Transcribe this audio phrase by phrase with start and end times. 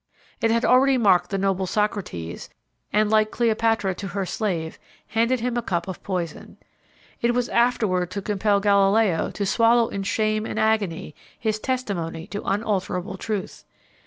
[0.41, 2.49] It had already marked the noble Socrates,
[2.91, 6.57] and, like Cleopatra to her slave, handed him a cup of poison.
[7.21, 12.41] It was afterward to compel Gallileo to swallow in shame and agony his testimony to
[12.41, 13.63] unalterable truth.